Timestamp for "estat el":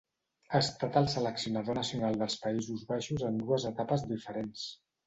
0.63-1.09